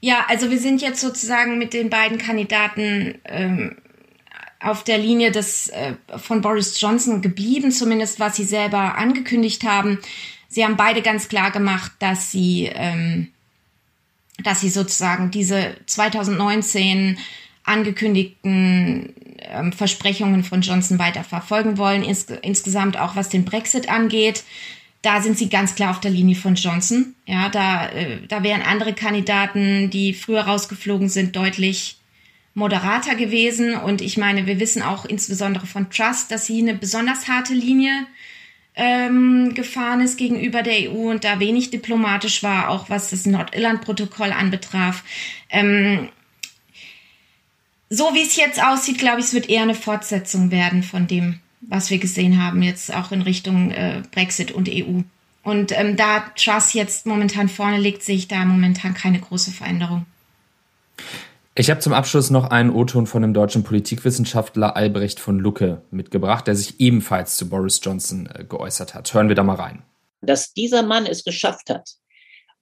Ja, 0.00 0.26
also 0.28 0.50
wir 0.50 0.58
sind 0.58 0.82
jetzt 0.82 1.00
sozusagen 1.00 1.56
mit 1.56 1.72
den 1.72 1.88
beiden 1.88 2.18
Kandidaten 2.18 3.14
ähm, 3.24 3.76
auf 4.60 4.84
der 4.84 4.98
Linie 4.98 5.30
des, 5.30 5.68
äh, 5.68 5.94
von 6.16 6.40
Boris 6.40 6.80
Johnson 6.80 7.22
geblieben, 7.22 7.70
zumindest 7.70 8.20
was 8.20 8.36
sie 8.36 8.44
selber 8.44 8.96
angekündigt 8.98 9.64
haben. 9.64 9.98
Sie 10.48 10.64
haben 10.64 10.76
beide 10.76 11.02
ganz 11.02 11.28
klar 11.28 11.50
gemacht, 11.50 11.92
dass 11.98 12.30
sie, 12.30 12.70
ähm, 12.72 13.28
dass 14.42 14.60
sie 14.60 14.68
sozusagen 14.68 15.30
diese 15.30 15.76
2019 15.86 17.18
angekündigten 17.64 19.14
ähm, 19.38 19.72
Versprechungen 19.72 20.44
von 20.44 20.60
Johnson 20.60 20.98
weiter 20.98 21.24
verfolgen 21.24 21.78
wollen, 21.78 22.02
ins, 22.02 22.24
insgesamt 22.42 22.98
auch 22.98 23.16
was 23.16 23.28
den 23.28 23.44
Brexit 23.44 23.88
angeht. 23.88 24.44
Da 25.02 25.20
sind 25.20 25.38
sie 25.38 25.48
ganz 25.48 25.74
klar 25.74 25.90
auf 25.90 26.00
der 26.00 26.10
Linie 26.10 26.34
von 26.34 26.54
Johnson. 26.54 27.14
Ja, 27.26 27.48
da, 27.48 27.88
äh, 27.88 28.26
da 28.26 28.42
wären 28.42 28.62
andere 28.62 28.94
Kandidaten, 28.94 29.90
die 29.90 30.14
früher 30.14 30.42
rausgeflogen 30.42 31.08
sind, 31.08 31.36
deutlich 31.36 31.98
moderater 32.54 33.14
gewesen. 33.14 33.74
Und 33.76 34.00
ich 34.00 34.16
meine, 34.16 34.46
wir 34.46 34.60
wissen 34.60 34.82
auch 34.82 35.04
insbesondere 35.04 35.66
von 35.66 35.90
Trust, 35.90 36.30
dass 36.30 36.46
sie 36.46 36.60
eine 36.60 36.74
besonders 36.74 37.28
harte 37.28 37.54
Linie 37.54 38.06
ähm, 38.76 39.54
gefahren 39.54 40.00
ist 40.00 40.16
gegenüber 40.16 40.62
der 40.62 40.90
EU 40.90 41.10
und 41.10 41.24
da 41.24 41.38
wenig 41.38 41.70
diplomatisch 41.70 42.42
war, 42.42 42.70
auch 42.70 42.90
was 42.90 43.10
das 43.10 43.26
Nordirland-Protokoll 43.26 44.32
anbetraf. 44.32 45.04
Ähm, 45.48 46.08
so 47.88 48.14
wie 48.14 48.22
es 48.22 48.36
jetzt 48.36 48.62
aussieht, 48.62 48.98
glaube 48.98 49.20
ich, 49.20 49.26
es 49.26 49.34
wird 49.34 49.48
eher 49.48 49.62
eine 49.62 49.74
Fortsetzung 49.74 50.50
werden 50.50 50.82
von 50.82 51.06
dem, 51.06 51.40
was 51.60 51.90
wir 51.90 51.98
gesehen 51.98 52.42
haben, 52.42 52.62
jetzt 52.62 52.92
auch 52.92 53.12
in 53.12 53.22
Richtung 53.22 53.70
äh, 53.70 54.02
Brexit 54.10 54.50
und 54.50 54.68
EU. 54.68 55.02
Und 55.44 55.78
ähm, 55.78 55.96
da 55.96 56.20
Truss 56.36 56.72
jetzt 56.72 57.06
momentan 57.06 57.48
vorne 57.48 57.78
liegt, 57.78 58.02
sehe 58.02 58.16
ich 58.16 58.28
da 58.28 58.44
momentan 58.44 58.94
keine 58.94 59.20
große 59.20 59.52
Veränderung. 59.52 60.06
Ich 61.56 61.70
habe 61.70 61.78
zum 61.78 61.92
Abschluss 61.92 62.30
noch 62.30 62.50
einen 62.50 62.70
O-Ton 62.70 63.06
von 63.06 63.22
dem 63.22 63.32
deutschen 63.32 63.62
Politikwissenschaftler 63.62 64.74
Albrecht 64.74 65.20
von 65.20 65.38
Lucke 65.38 65.82
mitgebracht, 65.92 66.48
der 66.48 66.56
sich 66.56 66.80
ebenfalls 66.80 67.36
zu 67.36 67.48
Boris 67.48 67.80
Johnson 67.80 68.28
äh, 68.34 68.44
geäußert 68.44 68.92
hat. 68.94 69.14
Hören 69.14 69.28
wir 69.28 69.36
da 69.36 69.44
mal 69.44 69.54
rein. 69.54 69.84
Dass 70.20 70.52
dieser 70.52 70.82
Mann 70.82 71.06
es 71.06 71.22
geschafft 71.22 71.70
hat, 71.70 71.88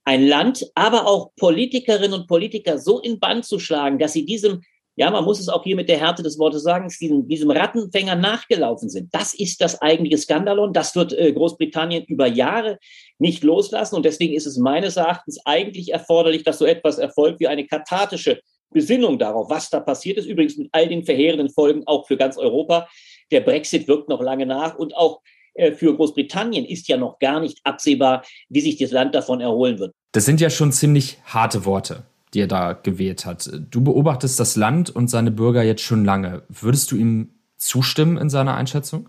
ein 0.05 0.27
Land, 0.27 0.67
aber 0.75 1.07
auch 1.07 1.31
Politikerinnen 1.37 2.13
und 2.13 2.27
Politiker 2.27 2.77
so 2.77 3.01
in 3.01 3.19
Band 3.19 3.47
zu 3.47 3.59
schlagen, 3.59 3.99
dass 3.99 4.13
sie 4.13 4.27
diesem, 4.27 4.61
ja, 4.97 5.11
man 5.11 5.25
muss 5.25 5.41
es 5.41 5.49
auch 5.49 5.65
hier 5.65 5.77
mit 5.77 5.89
der 5.89 5.99
Härte 5.99 6.23
des 6.23 6.39
Wortes 6.39 6.63
sagen, 6.63 6.93
diesem, 7.01 7.27
diesem 7.27 7.51
Rattenfänger 7.51 8.17
nachgelaufen 8.17 8.91
sind. 8.91 9.15
Das 9.15 9.33
ist 9.33 9.63
das 9.63 9.81
eigentliche 9.81 10.19
Skandalon. 10.19 10.75
Das 10.75 10.95
wird 10.95 11.15
äh, 11.15 11.33
Großbritannien 11.33 12.05
über 12.09 12.27
Jahre 12.27 12.79
nicht 13.19 13.43
loslassen. 13.43 13.97
Und 13.97 14.05
deswegen 14.05 14.35
ist 14.35 14.47
es 14.47 14.59
meines 14.59 14.99
Erachtens 14.99 15.41
eigentlich 15.47 15.95
erforderlich, 15.95 16.43
dass 16.43 16.59
so 16.59 16.67
etwas 16.67 16.99
erfolgt 16.99 17.41
wie 17.41 17.49
eine 17.49 17.67
kathartische 17.67 18.43
Besinnung 18.73 19.19
darauf, 19.19 19.51
was 19.51 19.71
da 19.71 19.81
passiert 19.81 20.19
ist. 20.19 20.27
Übrigens 20.27 20.57
mit 20.57 20.69
all 20.73 20.89
den 20.89 21.05
verheerenden 21.05 21.51
Folgen 21.51 21.83
auch 21.87 22.07
für 22.07 22.17
ganz 22.17 22.37
Europa. 22.37 22.89
Der 23.31 23.41
Brexit 23.41 23.89
wirkt 23.89 24.09
noch 24.09 24.21
lange 24.21 24.47
nach 24.47 24.77
und 24.77 24.97
auch 24.97 25.21
äh, 25.55 25.73
für 25.73 25.95
Großbritannien 25.95 26.65
ist 26.65 26.89
ja 26.89 26.97
noch 26.97 27.19
gar 27.19 27.41
nicht 27.41 27.59
absehbar, 27.65 28.25
wie 28.49 28.61
sich 28.61 28.77
das 28.77 28.91
Land 28.91 29.15
davon 29.15 29.41
erholen 29.41 29.79
wird. 29.79 29.95
Das 30.13 30.25
sind 30.25 30.41
ja 30.41 30.51
schon 30.51 30.73
ziemlich 30.73 31.19
harte 31.25 31.65
Worte, 31.65 32.05
die 32.35 32.41
er 32.41 32.47
da 32.47 32.73
gewählt 32.73 33.25
hat. 33.25 33.51
Du 33.71 33.83
beobachtest 33.83 34.39
das 34.39 34.57
Land 34.57 34.91
und 34.91 35.09
seine 35.09 35.31
Bürger 35.31 35.63
jetzt 35.63 35.83
schon 35.83 36.05
lange. 36.05 36.43
Würdest 36.49 36.91
du 36.91 36.97
ihm 36.97 37.31
zustimmen 37.57 38.19
in 38.19 38.29
seiner 38.29 38.55
Einschätzung? 38.55 39.09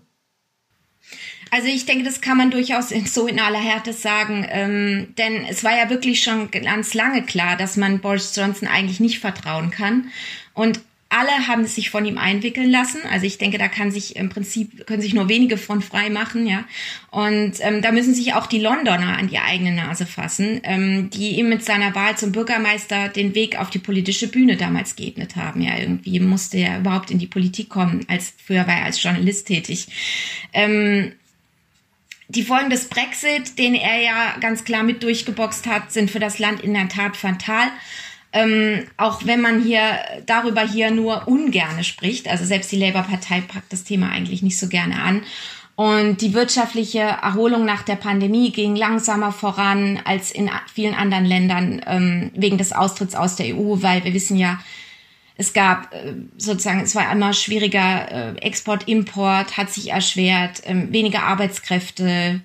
Also 1.54 1.68
ich 1.68 1.86
denke, 1.86 2.02
das 2.02 2.20
kann 2.20 2.36
man 2.36 2.50
durchaus 2.50 2.88
so 2.88 3.28
in 3.28 3.38
aller 3.38 3.60
Härte 3.60 3.92
sagen, 3.92 4.44
ähm, 4.50 5.14
denn 5.16 5.44
es 5.48 5.62
war 5.62 5.70
ja 5.70 5.88
wirklich 5.88 6.20
schon 6.20 6.50
ganz 6.50 6.94
lange 6.94 7.22
klar, 7.22 7.56
dass 7.56 7.76
man 7.76 8.00
Boris 8.00 8.34
Johnson 8.34 8.66
eigentlich 8.66 8.98
nicht 8.98 9.20
vertrauen 9.20 9.70
kann. 9.70 10.08
Und 10.52 10.80
alle 11.10 11.46
haben 11.46 11.64
sich 11.64 11.90
von 11.90 12.04
ihm 12.06 12.18
einwickeln 12.18 12.72
lassen. 12.72 13.02
Also 13.08 13.26
ich 13.26 13.38
denke, 13.38 13.56
da 13.58 13.68
kann 13.68 13.92
sich 13.92 14.16
im 14.16 14.30
Prinzip 14.30 14.84
können 14.88 15.00
sich 15.00 15.14
nur 15.14 15.28
wenige 15.28 15.56
von 15.56 15.80
frei 15.80 16.10
machen, 16.10 16.44
ja. 16.44 16.64
Und 17.12 17.52
ähm, 17.60 17.82
da 17.82 17.92
müssen 17.92 18.14
sich 18.14 18.34
auch 18.34 18.48
die 18.48 18.58
Londoner 18.58 19.16
an 19.16 19.28
die 19.28 19.38
eigene 19.38 19.70
Nase 19.70 20.06
fassen, 20.06 20.60
ähm, 20.64 21.08
die 21.10 21.38
ihm 21.38 21.48
mit 21.50 21.64
seiner 21.64 21.94
Wahl 21.94 22.18
zum 22.18 22.32
Bürgermeister 22.32 23.08
den 23.10 23.36
Weg 23.36 23.60
auf 23.60 23.70
die 23.70 23.78
politische 23.78 24.26
Bühne 24.26 24.56
damals 24.56 24.96
geebnet 24.96 25.36
haben. 25.36 25.60
Ja, 25.60 25.78
irgendwie 25.78 26.18
musste 26.18 26.56
er 26.56 26.80
überhaupt 26.80 27.12
in 27.12 27.20
die 27.20 27.28
Politik 27.28 27.68
kommen. 27.68 28.04
Als 28.08 28.34
früher 28.44 28.66
war 28.66 28.78
er 28.78 28.86
als 28.86 29.00
Journalist 29.00 29.46
tätig. 29.46 29.86
Ähm, 30.52 31.12
die 32.28 32.42
Folgen 32.42 32.70
des 32.70 32.88
Brexit, 32.88 33.58
den 33.58 33.74
er 33.74 34.00
ja 34.00 34.36
ganz 34.40 34.64
klar 34.64 34.82
mit 34.82 35.02
durchgeboxt 35.02 35.66
hat, 35.66 35.92
sind 35.92 36.10
für 36.10 36.20
das 36.20 36.38
Land 36.38 36.60
in 36.62 36.74
der 36.74 36.88
Tat 36.88 37.16
fatal. 37.16 37.68
Ähm, 38.32 38.86
auch 38.96 39.24
wenn 39.26 39.40
man 39.40 39.62
hier 39.62 39.80
darüber 40.26 40.62
hier 40.62 40.90
nur 40.90 41.28
ungerne 41.28 41.84
spricht, 41.84 42.26
also 42.26 42.44
selbst 42.44 42.72
die 42.72 42.78
Labour-Partei 42.78 43.42
packt 43.42 43.72
das 43.72 43.84
Thema 43.84 44.10
eigentlich 44.10 44.42
nicht 44.42 44.58
so 44.58 44.68
gerne 44.68 45.00
an. 45.00 45.22
Und 45.76 46.20
die 46.20 46.34
wirtschaftliche 46.34 47.00
Erholung 47.00 47.64
nach 47.64 47.82
der 47.82 47.96
Pandemie 47.96 48.52
ging 48.52 48.76
langsamer 48.76 49.32
voran 49.32 50.00
als 50.04 50.30
in 50.30 50.48
vielen 50.72 50.94
anderen 50.94 51.24
Ländern 51.24 51.80
ähm, 51.86 52.30
wegen 52.34 52.58
des 52.58 52.72
Austritts 52.72 53.16
aus 53.16 53.36
der 53.36 53.56
EU, 53.56 53.82
weil 53.82 54.04
wir 54.04 54.14
wissen 54.14 54.36
ja, 54.36 54.60
es 55.36 55.52
gab 55.52 55.92
äh, 55.92 56.14
sozusagen, 56.36 56.80
es 56.80 56.94
war 56.94 57.10
immer 57.10 57.32
schwieriger, 57.32 58.34
äh, 58.36 58.38
Export, 58.38 58.88
Import 58.88 59.56
hat 59.56 59.70
sich 59.70 59.90
erschwert, 59.90 60.62
ähm, 60.64 60.92
weniger 60.92 61.24
Arbeitskräfte, 61.24 62.40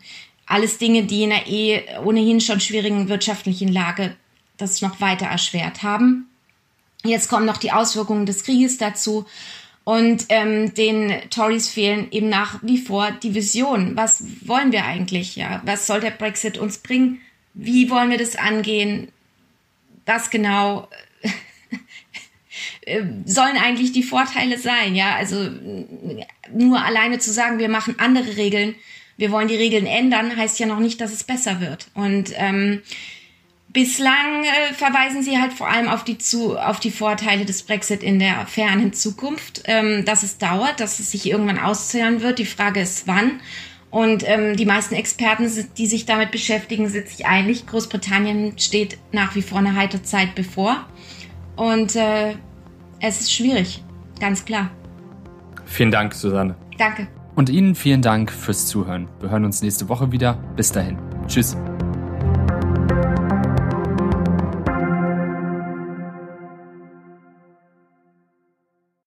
alles 0.45 0.79
Dinge, 0.79 1.03
die 1.03 1.23
in 1.23 1.31
einer 1.31 1.47
eh 1.47 1.83
ohnehin 2.03 2.41
schon 2.41 2.59
schwierigen 2.59 3.07
wirtschaftlichen 3.07 3.71
Lage 3.71 4.15
das 4.57 4.81
noch 4.81 4.99
weiter 4.99 5.27
erschwert 5.27 5.83
haben. 5.83 6.27
Jetzt 7.03 7.29
kommen 7.29 7.45
noch 7.45 7.57
die 7.57 7.71
Auswirkungen 7.71 8.25
des 8.25 8.43
Krieges 8.43 8.77
dazu. 8.77 9.25
Und 9.85 10.25
ähm, 10.29 10.73
den 10.73 11.13
Tories 11.29 11.69
fehlen 11.69 12.11
eben 12.11 12.29
nach 12.29 12.59
wie 12.61 12.77
vor 12.77 13.11
die 13.11 13.33
Vision. 13.33 13.95
Was 13.95 14.23
wollen 14.45 14.71
wir 14.71 14.85
eigentlich? 14.85 15.35
Ja, 15.35 15.61
was 15.65 15.87
soll 15.87 15.99
der 15.99 16.11
Brexit 16.11 16.57
uns 16.57 16.79
bringen? 16.79 17.21
Wie 17.53 17.89
wollen 17.89 18.09
wir 18.09 18.17
das 18.17 18.35
angehen? 18.35 19.07
Was 20.05 20.29
genau 20.29 20.89
sollen 23.25 23.57
eigentlich 23.57 23.91
die 23.91 24.03
Vorteile 24.03 24.57
sein? 24.57 24.95
Ja, 24.95 25.15
also 25.15 25.49
nur 26.53 26.83
alleine 26.83 27.19
zu 27.19 27.31
sagen, 27.31 27.59
wir 27.59 27.69
machen 27.69 27.95
andere 27.97 28.37
Regeln, 28.37 28.75
wir 29.17 29.31
wollen 29.31 29.47
die 29.47 29.55
Regeln 29.55 29.85
ändern, 29.85 30.35
heißt 30.35 30.59
ja 30.59 30.65
noch 30.65 30.79
nicht, 30.79 31.01
dass 31.01 31.11
es 31.11 31.23
besser 31.23 31.59
wird. 31.59 31.87
Und 31.93 32.31
ähm, 32.35 32.81
bislang 33.69 34.43
äh, 34.43 34.73
verweisen 34.73 35.23
sie 35.23 35.39
halt 35.39 35.53
vor 35.53 35.69
allem 35.69 35.89
auf 35.89 36.03
die 36.03 36.17
zu 36.17 36.57
auf 36.57 36.79
die 36.79 36.91
Vorteile 36.91 37.45
des 37.45 37.63
Brexit 37.63 38.01
in 38.01 38.19
der 38.19 38.47
fernen 38.47 38.93
Zukunft, 38.93 39.63
ähm, 39.65 40.05
dass 40.05 40.23
es 40.23 40.37
dauert, 40.37 40.79
dass 40.79 40.99
es 40.99 41.11
sich 41.11 41.29
irgendwann 41.29 41.59
auszahlen 41.59 42.21
wird. 42.21 42.39
Die 42.39 42.45
Frage 42.45 42.81
ist, 42.81 43.07
wann. 43.07 43.39
Und 43.91 44.23
ähm, 44.27 44.55
die 44.55 44.65
meisten 44.65 44.93
Experten, 44.95 45.51
die 45.77 45.87
sich 45.87 46.05
damit 46.05 46.31
beschäftigen, 46.31 46.89
sind 46.89 47.07
sich 47.07 47.25
einig. 47.25 47.65
Großbritannien 47.65 48.57
steht 48.59 48.99
nach 49.11 49.35
wie 49.35 49.41
vor 49.41 49.57
eine 49.57 49.75
heite 49.75 50.03
Zeit 50.03 50.35
bevor. 50.35 50.85
Und 51.55 51.95
äh, 51.95 52.35
es 52.99 53.21
ist 53.21 53.31
schwierig, 53.31 53.83
ganz 54.19 54.45
klar. 54.45 54.69
Vielen 55.65 55.91
Dank, 55.91 56.13
Susanne. 56.13 56.55
Danke. 56.77 57.07
Und 57.35 57.49
Ihnen 57.49 57.75
vielen 57.75 58.01
Dank 58.01 58.31
fürs 58.31 58.67
Zuhören. 58.67 59.07
Wir 59.19 59.29
hören 59.29 59.45
uns 59.45 59.61
nächste 59.61 59.87
Woche 59.87 60.11
wieder. 60.11 60.33
Bis 60.55 60.71
dahin. 60.71 60.97
Tschüss. 61.27 61.55